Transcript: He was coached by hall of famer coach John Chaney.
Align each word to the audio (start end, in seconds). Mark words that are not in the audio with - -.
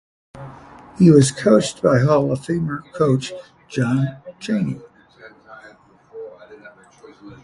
He 0.97 1.11
was 1.11 1.29
coached 1.29 1.83
by 1.83 1.99
hall 1.99 2.31
of 2.31 2.39
famer 2.39 2.91
coach 2.93 3.33
John 3.67 4.17
Chaney. 4.39 4.81